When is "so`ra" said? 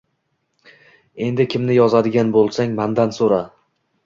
3.21-3.45